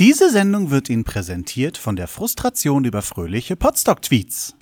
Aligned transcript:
Diese 0.00 0.28
Sendung 0.28 0.72
wird 0.72 0.90
Ihnen 0.90 1.04
präsentiert 1.04 1.78
von 1.78 1.94
der 1.94 2.08
Frustration 2.08 2.84
über 2.84 3.00
fröhliche 3.00 3.54
Podstock-Tweets. 3.54 4.56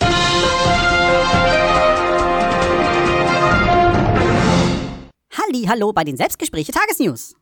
Halli, 5.33 5.65
hallo 5.67 5.95
bei 5.95 6.05
den 6.05 6.19
Selbstgespräche 6.19 6.73
Tagesnews. 6.73 7.35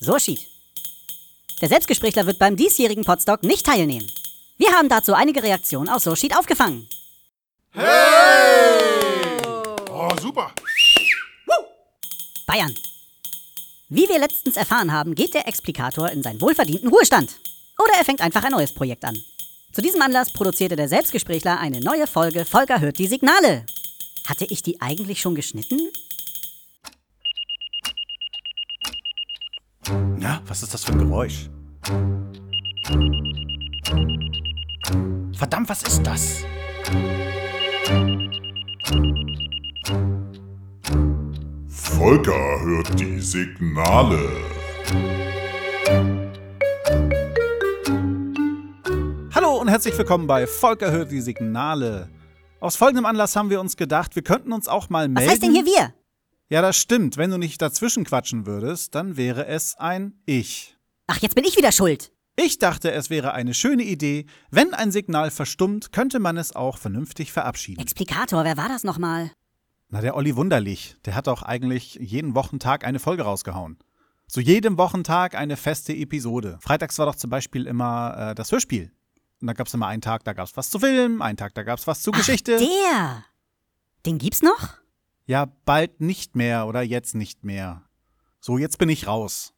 So 0.00 0.18
schied. 0.18 0.40
Der 1.60 1.68
Selbstgesprächler 1.68 2.24
wird 2.24 2.38
beim 2.38 2.56
diesjährigen 2.56 3.04
Podstock 3.04 3.42
nicht 3.42 3.66
teilnehmen. 3.66 4.10
Wir 4.56 4.72
haben 4.72 4.88
dazu 4.88 5.12
einige 5.12 5.42
Reaktionen 5.42 5.90
aus 5.90 6.04
Soshid 6.04 6.34
aufgefangen. 6.34 6.88
Oh, 9.90 10.16
super. 10.18 10.50
Bayern. 12.46 12.74
Wie 13.88 14.08
wir 14.08 14.18
letztens 14.18 14.56
erfahren 14.56 14.92
haben, 14.92 15.14
geht 15.14 15.32
der 15.34 15.46
Explikator 15.46 16.10
in 16.10 16.20
seinen 16.20 16.40
wohlverdienten 16.40 16.88
Ruhestand. 16.88 17.36
Oder 17.78 17.96
er 17.96 18.04
fängt 18.04 18.20
einfach 18.20 18.42
ein 18.42 18.50
neues 18.50 18.74
Projekt 18.74 19.04
an. 19.04 19.16
Zu 19.72 19.80
diesem 19.80 20.02
Anlass 20.02 20.32
produzierte 20.32 20.74
der 20.74 20.88
Selbstgesprächler 20.88 21.60
eine 21.60 21.78
neue 21.78 22.08
Folge 22.08 22.44
Volker 22.44 22.80
hört 22.80 22.98
die 22.98 23.06
Signale. 23.06 23.64
Hatte 24.26 24.44
ich 24.48 24.64
die 24.64 24.80
eigentlich 24.80 25.20
schon 25.20 25.36
geschnitten? 25.36 25.78
Ja, 30.18 30.42
was 30.46 30.64
ist 30.64 30.74
das 30.74 30.82
für 30.82 30.90
ein 30.90 30.98
Geräusch? 30.98 31.48
Verdammt, 35.32 35.68
was 35.68 35.82
ist 35.82 36.02
das? 36.02 36.42
Volker 41.98 42.60
hört 42.60 43.00
die 43.00 43.18
Signale. 43.22 44.28
Hallo 49.34 49.58
und 49.58 49.68
herzlich 49.68 49.96
willkommen 49.96 50.26
bei 50.26 50.46
Volker 50.46 50.90
hört 50.92 51.10
die 51.10 51.22
Signale. 51.22 52.10
Aus 52.60 52.76
folgendem 52.76 53.06
Anlass 53.06 53.34
haben 53.34 53.48
wir 53.48 53.60
uns 53.60 53.78
gedacht, 53.78 54.14
wir 54.14 54.22
könnten 54.22 54.52
uns 54.52 54.68
auch 54.68 54.90
mal 54.90 55.06
Was 55.06 55.14
melden. 55.14 55.30
heißt 55.30 55.42
denn 55.42 55.54
hier 55.54 55.64
wir? 55.64 55.94
Ja, 56.50 56.60
das 56.60 56.76
stimmt. 56.76 57.16
Wenn 57.16 57.30
du 57.30 57.38
nicht 57.38 57.62
dazwischen 57.62 58.04
quatschen 58.04 58.44
würdest, 58.44 58.94
dann 58.94 59.16
wäre 59.16 59.46
es 59.46 59.74
ein 59.78 60.20
Ich. 60.26 60.76
Ach, 61.06 61.16
jetzt 61.22 61.34
bin 61.34 61.44
ich 61.44 61.56
wieder 61.56 61.72
schuld. 61.72 62.12
Ich 62.38 62.58
dachte, 62.58 62.92
es 62.92 63.08
wäre 63.08 63.32
eine 63.32 63.54
schöne 63.54 63.84
Idee. 63.84 64.26
Wenn 64.50 64.74
ein 64.74 64.92
Signal 64.92 65.30
verstummt, 65.30 65.92
könnte 65.92 66.18
man 66.18 66.36
es 66.36 66.54
auch 66.54 66.76
vernünftig 66.76 67.32
verabschieden. 67.32 67.80
Explikator, 67.80 68.44
wer 68.44 68.58
war 68.58 68.68
das 68.68 68.84
nochmal? 68.84 69.30
Na, 69.88 70.00
der 70.00 70.16
Olli 70.16 70.34
Wunderlich, 70.36 70.96
der 71.04 71.14
hat 71.14 71.28
doch 71.28 71.42
eigentlich 71.42 71.94
jeden 71.94 72.34
Wochentag 72.34 72.84
eine 72.84 72.98
Folge 72.98 73.22
rausgehauen. 73.22 73.78
Zu 74.26 74.40
jedem 74.40 74.76
Wochentag 74.78 75.36
eine 75.36 75.56
feste 75.56 75.94
Episode. 75.94 76.58
Freitags 76.60 76.98
war 76.98 77.06
doch 77.06 77.14
zum 77.14 77.30
Beispiel 77.30 77.66
immer 77.66 78.30
äh, 78.30 78.34
das 78.34 78.50
Hörspiel. 78.50 78.90
Und 79.40 79.46
da 79.46 79.52
gab 79.52 79.68
es 79.68 79.74
immer 79.74 79.86
einen 79.86 80.02
Tag, 80.02 80.24
da 80.24 80.32
gab 80.32 80.46
es 80.46 80.56
was 80.56 80.70
zu 80.70 80.80
Film, 80.80 81.22
einen 81.22 81.36
Tag, 81.36 81.54
da 81.54 81.62
gab 81.62 81.78
es 81.78 81.86
was 81.86 82.02
zu 82.02 82.10
Geschichte. 82.10 82.58
Der. 82.58 83.24
Den 84.04 84.18
gibt's 84.18 84.42
noch? 84.42 84.78
ja, 85.26 85.46
bald 85.64 86.00
nicht 86.00 86.36
mehr 86.36 86.66
oder 86.66 86.82
jetzt 86.82 87.14
nicht 87.14 87.44
mehr. 87.44 87.82
So, 88.40 88.58
jetzt 88.58 88.78
bin 88.78 88.88
ich 88.88 89.06
raus. 89.06 89.52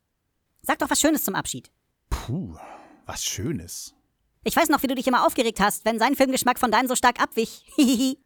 Sag 0.62 0.78
doch 0.78 0.90
was 0.90 1.00
Schönes 1.00 1.24
zum 1.24 1.34
Abschied. 1.34 1.70
Puh, 2.10 2.56
was 3.06 3.24
Schönes. 3.24 3.94
Ich 4.44 4.56
weiß 4.56 4.70
noch, 4.70 4.82
wie 4.82 4.86
du 4.86 4.94
dich 4.94 5.06
immer 5.06 5.26
aufgeregt 5.26 5.60
hast, 5.60 5.84
wenn 5.84 5.98
sein 5.98 6.16
Filmgeschmack 6.16 6.58
von 6.58 6.70
deinem 6.70 6.88
so 6.88 6.96
stark 6.96 7.20
abwich. 7.20 7.64
Hihihi. 7.76 8.18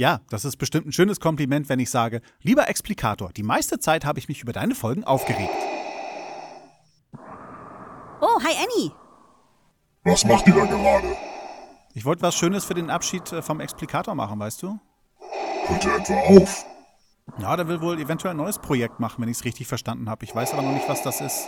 Ja, 0.00 0.22
das 0.30 0.46
ist 0.46 0.56
bestimmt 0.56 0.86
ein 0.86 0.92
schönes 0.92 1.20
Kompliment, 1.20 1.68
wenn 1.68 1.78
ich 1.78 1.90
sage, 1.90 2.22
lieber 2.40 2.70
Explikator, 2.70 3.34
die 3.34 3.42
meiste 3.42 3.78
Zeit 3.80 4.06
habe 4.06 4.18
ich 4.18 4.28
mich 4.28 4.40
über 4.40 4.54
deine 4.54 4.74
Folgen 4.74 5.04
aufgeregt. 5.04 5.52
oh, 8.22 8.40
hi 8.42 8.54
Annie. 8.64 8.92
Was 10.04 10.24
macht 10.24 10.46
ihr 10.46 10.54
da 10.54 10.64
gerade? 10.64 11.14
Ich 11.92 12.06
wollte 12.06 12.22
was 12.22 12.34
Schönes 12.34 12.64
für 12.64 12.72
den 12.72 12.88
Abschied 12.88 13.30
äh, 13.30 13.42
vom 13.42 13.60
Explikator 13.60 14.14
machen, 14.14 14.40
weißt 14.40 14.62
du? 14.62 14.80
Hört 15.66 15.84
ihr 15.84 15.94
etwa 15.94 16.14
auf? 16.14 16.64
Ja, 17.36 17.54
der 17.58 17.68
will 17.68 17.82
wohl 17.82 18.00
eventuell 18.00 18.32
ein 18.32 18.38
neues 18.38 18.58
Projekt 18.58 19.00
machen, 19.00 19.20
wenn 19.20 19.28
ich 19.28 19.36
es 19.36 19.44
richtig 19.44 19.66
verstanden 19.66 20.08
habe. 20.08 20.24
Ich 20.24 20.34
weiß 20.34 20.54
aber 20.54 20.62
noch 20.62 20.72
nicht, 20.72 20.88
was 20.88 21.02
das 21.02 21.20
ist. 21.20 21.46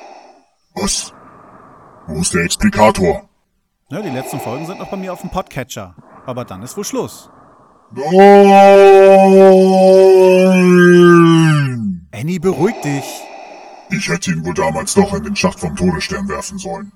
Was? 0.74 1.14
Wo 2.06 2.20
ist 2.20 2.34
der 2.34 2.44
Explikator? 2.44 3.26
Ja, 3.88 4.02
die 4.02 4.10
letzten 4.10 4.40
Folgen 4.40 4.66
sind 4.66 4.78
noch 4.78 4.90
bei 4.90 4.98
mir 4.98 5.14
auf 5.14 5.22
dem 5.22 5.30
Podcatcher. 5.30 5.96
Aber 6.26 6.44
dann 6.44 6.62
ist 6.62 6.76
wohl 6.76 6.84
Schluss. 6.84 7.30
Nein! 7.94 8.08
Annie, 12.12 12.38
beruhig 12.38 12.74
dich. 12.82 13.04
Ich 13.90 14.08
hätte 14.08 14.30
ihn 14.30 14.46
wohl 14.46 14.54
damals 14.54 14.94
doch 14.94 15.12
in 15.12 15.24
den 15.24 15.36
Schacht 15.36 15.60
vom 15.60 15.76
Todesstern 15.76 16.26
werfen 16.28 16.56
sollen. 16.58 16.90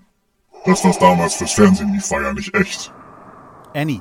Das, 0.64 0.82
was 0.84 0.98
damals 0.98 1.34
fürs 1.34 1.52
Fernsehen 1.52 1.92
lief, 1.92 2.10
war 2.10 2.22
ja 2.22 2.32
nicht 2.32 2.54
echt. 2.54 2.92
Annie, 3.74 4.00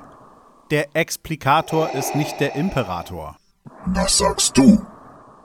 der 0.71 0.95
Explikator 0.95 1.89
ist 1.91 2.15
nicht 2.15 2.39
der 2.39 2.55
Imperator. 2.55 3.35
Das 3.93 4.17
sagst 4.17 4.57
du. 4.57 4.81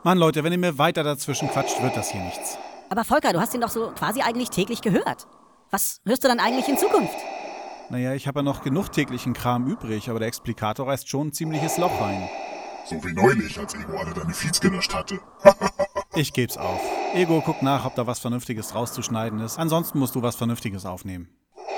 Mann, 0.04 0.18
Leute, 0.18 0.44
wenn 0.44 0.52
ihr 0.52 0.58
mir 0.58 0.78
weiter 0.78 1.02
dazwischen 1.02 1.50
quatscht, 1.50 1.82
wird 1.82 1.96
das 1.96 2.12
hier 2.12 2.22
nichts. 2.22 2.58
Aber 2.88 3.02
Volker, 3.04 3.32
du 3.32 3.40
hast 3.40 3.54
ihn 3.54 3.60
doch 3.60 3.70
so 3.70 3.90
quasi 3.90 4.22
eigentlich 4.22 4.50
täglich 4.50 4.82
gehört. 4.82 5.26
Was 5.70 6.00
hörst 6.06 6.22
du 6.24 6.28
dann 6.28 6.40
eigentlich 6.40 6.68
in 6.68 6.78
Zukunft? 6.78 7.14
Naja, 7.90 8.14
ich 8.14 8.28
habe 8.28 8.38
ja 8.38 8.42
noch 8.44 8.62
genug 8.62 8.92
täglichen 8.92 9.32
Kram 9.32 9.66
übrig, 9.66 10.08
aber 10.08 10.20
der 10.20 10.28
Explikator 10.28 10.86
reißt 10.86 11.08
schon 11.08 11.28
ein 11.28 11.32
ziemliches 11.32 11.76
Loch 11.76 12.00
rein. 12.00 12.28
So 12.86 13.02
wie 13.04 13.12
neulich, 13.12 13.58
als 13.58 13.74
Ego 13.74 13.98
alle 13.98 14.14
deine 14.14 14.32
Feeds 14.32 14.60
gelöscht 14.60 14.94
hatte. 14.94 15.20
Ich 16.16 16.32
geb's 16.32 16.56
auf. 16.56 16.80
Ego, 17.14 17.40
guck 17.40 17.62
nach, 17.62 17.84
ob 17.84 17.94
da 17.94 18.04
was 18.04 18.18
Vernünftiges 18.18 18.74
rauszuschneiden 18.74 19.38
ist. 19.38 19.60
Ansonsten 19.60 20.00
musst 20.00 20.16
du 20.16 20.22
was 20.22 20.34
Vernünftiges 20.34 20.84
aufnehmen. 20.84 21.28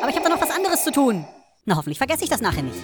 Aber 0.01 0.09
ich 0.09 0.17
habe 0.17 0.27
da 0.27 0.35
noch 0.35 0.41
was 0.41 0.51
anderes 0.51 0.83
zu 0.85 0.91
tun. 0.91 1.27
Na, 1.67 1.77
hoffentlich 1.77 1.99
vergesse 1.99 2.25
ich 2.25 2.31
das 2.31 2.41
nachher 2.41 2.63
nicht. 2.63 2.79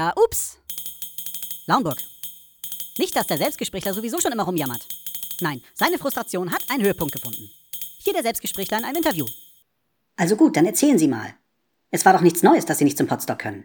Ja, 0.00 0.14
ups. 0.16 0.56
Launburg. 1.66 1.98
Nicht, 2.98 3.14
dass 3.14 3.26
der 3.26 3.36
Selbstgesprächler 3.36 3.92
sowieso 3.92 4.18
schon 4.18 4.32
immer 4.32 4.44
rumjammert. 4.44 4.86
Nein, 5.42 5.60
seine 5.74 5.98
Frustration 5.98 6.50
hat 6.52 6.62
einen 6.70 6.82
Höhepunkt 6.82 7.12
gefunden. 7.12 7.50
Hier 7.98 8.14
der 8.14 8.22
Selbstgesprächler 8.22 8.78
in 8.78 8.84
einem 8.86 8.96
Interview. 8.96 9.26
Also 10.16 10.36
gut, 10.36 10.56
dann 10.56 10.64
erzählen 10.64 10.98
Sie 10.98 11.06
mal. 11.06 11.34
Es 11.90 12.06
war 12.06 12.14
doch 12.14 12.22
nichts 12.22 12.42
Neues, 12.42 12.64
dass 12.64 12.78
Sie 12.78 12.84
nicht 12.84 12.96
zum 12.96 13.08
Potstock 13.08 13.40
können. 13.40 13.64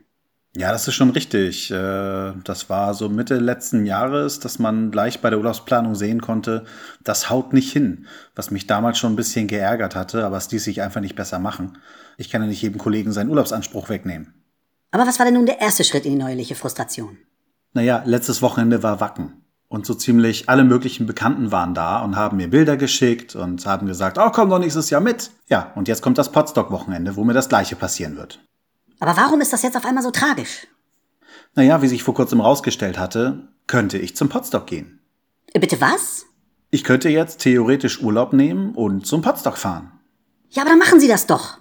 Ja, 0.57 0.73
das 0.73 0.85
ist 0.89 0.95
schon 0.95 1.11
richtig. 1.11 1.71
Äh, 1.71 2.33
Das 2.43 2.69
war 2.69 2.93
so 2.95 3.07
Mitte 3.07 3.37
letzten 3.37 3.85
Jahres, 3.85 4.41
dass 4.41 4.59
man 4.59 4.91
gleich 4.91 5.21
bei 5.21 5.29
der 5.29 5.39
Urlaubsplanung 5.39 5.95
sehen 5.95 6.19
konnte, 6.19 6.65
das 7.01 7.29
haut 7.29 7.53
nicht 7.53 7.71
hin. 7.71 8.07
Was 8.35 8.51
mich 8.51 8.67
damals 8.67 8.97
schon 8.97 9.13
ein 9.13 9.15
bisschen 9.15 9.47
geärgert 9.47 9.95
hatte, 9.95 10.25
aber 10.25 10.35
es 10.35 10.51
ließ 10.51 10.65
sich 10.65 10.81
einfach 10.81 10.99
nicht 10.99 11.15
besser 11.15 11.39
machen. 11.39 11.77
Ich 12.17 12.29
kann 12.29 12.41
ja 12.41 12.49
nicht 12.49 12.61
jedem 12.61 12.77
Kollegen 12.79 13.13
seinen 13.13 13.29
Urlaubsanspruch 13.29 13.87
wegnehmen. 13.87 14.33
Aber 14.95 15.05
was 15.05 15.19
war 15.19 15.25
denn 15.25 15.33
nun 15.33 15.45
der 15.45 15.59
erste 15.59 15.83
Schritt 15.83 16.05
in 16.05 16.13
die 16.13 16.17
neuerliche 16.17 16.55
Frustration? 16.55 17.17
Naja, 17.73 18.03
letztes 18.05 18.41
Wochenende 18.41 18.81
war 18.81 19.01
Wacken. 19.01 19.43
Und 19.67 19.85
so 19.85 19.93
ziemlich 19.93 20.47
alle 20.47 20.63
möglichen 20.63 21.05
Bekannten 21.05 21.51
waren 21.51 21.73
da 21.73 22.01
und 22.01 22.15
haben 22.15 22.37
mir 22.37 22.49
Bilder 22.49 22.77
geschickt 22.77 23.35
und 23.35 23.65
haben 23.65 23.87
gesagt, 23.87 24.17
oh, 24.17 24.29
komm 24.31 24.49
doch 24.49 24.57
nächstes 24.57 24.89
Jahr 24.89 25.01
mit. 25.01 25.31
Ja, 25.49 25.73
und 25.75 25.89
jetzt 25.89 26.01
kommt 26.01 26.17
das 26.17 26.31
Potstock-Wochenende, 26.31 27.17
wo 27.17 27.25
mir 27.25 27.33
das 27.33 27.49
Gleiche 27.49 27.75
passieren 27.75 28.15
wird. 28.15 28.39
Aber 29.01 29.17
warum 29.17 29.41
ist 29.41 29.51
das 29.51 29.63
jetzt 29.63 29.75
auf 29.75 29.83
einmal 29.83 30.01
so 30.01 30.11
tragisch? 30.11 30.65
Naja, 31.55 31.81
wie 31.81 31.89
sich 31.89 32.01
vor 32.01 32.13
kurzem 32.13 32.39
rausgestellt 32.39 32.97
hatte, 32.97 33.49
könnte 33.67 33.97
ich 33.97 34.15
zum 34.15 34.29
Potstock 34.29 34.65
gehen. 34.65 35.01
Äh, 35.51 35.59
Bitte 35.59 35.81
was? 35.81 36.25
Ich 36.71 36.85
könnte 36.85 37.09
jetzt 37.09 37.41
theoretisch 37.41 38.01
Urlaub 38.01 38.31
nehmen 38.31 38.73
und 38.73 39.05
zum 39.05 39.21
Potstock 39.21 39.57
fahren. 39.57 39.91
Ja, 40.51 40.61
aber 40.61 40.69
dann 40.69 40.79
machen 40.79 41.01
Sie 41.01 41.09
das 41.09 41.27
doch. 41.27 41.57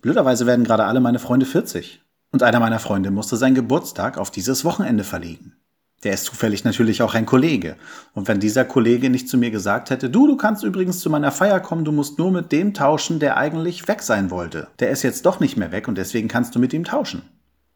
Blöderweise 0.00 0.46
werden 0.46 0.64
gerade 0.64 0.86
alle 0.86 1.00
meine 1.00 1.18
Freunde 1.18 1.44
40. 1.44 2.00
Und 2.32 2.42
einer 2.42 2.60
meiner 2.60 2.78
Freunde 2.78 3.10
musste 3.10 3.36
seinen 3.36 3.54
Geburtstag 3.54 4.18
auf 4.18 4.30
dieses 4.30 4.64
Wochenende 4.64 5.04
verlegen. 5.04 5.54
Der 6.02 6.14
ist 6.14 6.24
zufällig 6.24 6.64
natürlich 6.64 7.02
auch 7.02 7.14
ein 7.14 7.26
Kollege. 7.26 7.76
Und 8.14 8.26
wenn 8.26 8.40
dieser 8.40 8.64
Kollege 8.64 9.10
nicht 9.10 9.28
zu 9.28 9.36
mir 9.36 9.50
gesagt 9.50 9.90
hätte, 9.90 10.08
du, 10.08 10.26
du 10.26 10.36
kannst 10.36 10.64
übrigens 10.64 11.00
zu 11.00 11.10
meiner 11.10 11.30
Feier 11.30 11.60
kommen, 11.60 11.84
du 11.84 11.92
musst 11.92 12.18
nur 12.18 12.30
mit 12.30 12.52
dem 12.52 12.72
tauschen, 12.72 13.18
der 13.18 13.36
eigentlich 13.36 13.86
weg 13.86 14.02
sein 14.02 14.30
wollte. 14.30 14.68
Der 14.78 14.90
ist 14.90 15.02
jetzt 15.02 15.26
doch 15.26 15.40
nicht 15.40 15.58
mehr 15.58 15.72
weg 15.72 15.88
und 15.88 15.98
deswegen 15.98 16.28
kannst 16.28 16.54
du 16.54 16.58
mit 16.58 16.72
ihm 16.72 16.84
tauschen. 16.84 17.22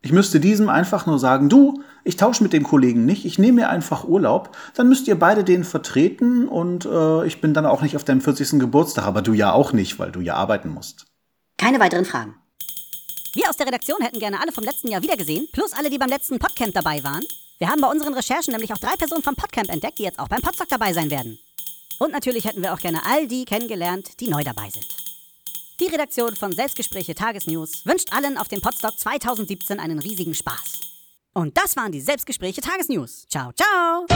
Ich 0.01 0.13
müsste 0.13 0.39
diesem 0.39 0.69
einfach 0.69 1.07
nur 1.07 1.19
sagen, 1.19 1.49
du, 1.49 1.83
ich 2.03 2.17
tausche 2.17 2.43
mit 2.43 2.53
dem 2.53 2.63
Kollegen 2.63 3.05
nicht, 3.07 3.25
ich 3.25 3.39
nehme 3.39 3.63
mir 3.63 3.69
einfach 3.71 4.05
Urlaub, 4.05 4.55
dann 4.75 4.89
müsst 4.89 5.09
ihr 5.09 5.19
beide 5.19 5.45
den 5.45 5.65
vertreten 5.65 6.47
und 6.47 6.85
äh, 6.85 7.27
ich 7.27 7.41
bin 7.41 7.55
dann 7.55 7.65
auch 7.65 7.81
nicht 7.81 7.97
auf 7.97 8.05
deinem 8.05 8.21
40. 8.21 8.61
Geburtstag, 8.61 9.07
aber 9.07 9.23
du 9.23 9.33
ja 9.33 9.53
auch 9.53 9.73
nicht, 9.73 9.99
weil 9.99 10.13
du 10.13 10.21
ja 10.21 10.35
arbeiten 10.35 10.69
musst. 10.69 11.07
Keine 11.57 11.81
weiteren 11.81 12.05
Fragen. 12.05 12.35
Wir 13.35 13.51
aus 13.51 13.57
der 13.57 13.67
Redaktion 13.67 14.01
hätten 14.01 14.21
gerne 14.21 14.41
alle 14.41 14.53
vom 14.53 14.63
letzten 14.63 14.89
Jahr 14.89 15.03
wiedergesehen, 15.03 15.49
plus 15.51 15.73
alle, 15.73 15.91
die 15.91 15.99
beim 15.99 16.09
letzten 16.09 16.39
Podcamp 16.39 16.73
dabei 16.73 17.03
waren. 17.03 17.25
Wir 17.59 17.69
haben 17.69 17.81
bei 17.81 17.91
unseren 17.91 18.15
Recherchen 18.15 18.53
nämlich 18.53 18.73
auch 18.73 18.79
drei 18.79 18.95
Personen 18.95 19.25
vom 19.25 19.35
Podcamp 19.35 19.71
entdeckt, 19.71 19.99
die 19.99 20.05
jetzt 20.05 20.21
auch 20.21 20.29
beim 20.29 20.41
Podstock 20.41 20.69
dabei 20.69 20.93
sein 20.93 21.11
werden. 21.11 21.41
Und 21.99 22.13
natürlich 22.13 22.45
hätten 22.45 22.63
wir 22.63 22.73
auch 22.73 22.79
gerne 22.79 23.05
all 23.05 23.27
die 23.27 23.45
kennengelernt, 23.45 24.21
die 24.21 24.29
neu 24.29 24.45
dabei 24.45 24.71
sind. 24.71 24.87
Die 25.81 25.87
Redaktion 25.87 26.37
von 26.37 26.53
Selbstgespräche 26.53 27.17
Tagesnews 27.17 27.85
wünscht 27.85 28.13
allen 28.13 28.39
auf 28.39 28.47
dem 28.47 28.61
Podstock 28.61 28.97
2017 28.97 29.81
einen 29.81 29.99
riesigen 29.99 30.35
Spaß. 30.35 30.81
Und 31.33 31.59
das 31.59 31.75
waren 31.77 31.91
die 31.91 32.01
Selbstgespräche 32.01 32.61
Tagesnews. 32.61 33.27
Ciao, 33.29 33.51
ciao! 33.53 34.07